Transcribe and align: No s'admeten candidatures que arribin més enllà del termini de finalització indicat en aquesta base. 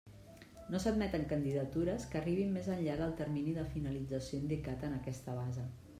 No 0.75 0.79
s'admeten 0.85 1.25
candidatures 1.33 2.07
que 2.13 2.19
arribin 2.21 2.55
més 2.57 2.69
enllà 2.77 2.95
del 3.03 3.15
termini 3.21 3.53
de 3.59 3.67
finalització 3.75 4.41
indicat 4.45 4.87
en 4.89 4.97
aquesta 5.01 5.41
base. 5.43 5.69